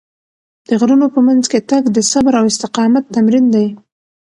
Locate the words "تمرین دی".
3.15-3.67